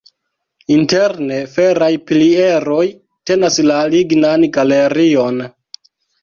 [0.75, 2.87] Interne feraj pilieroj
[3.33, 5.39] tenas la lignan galerion.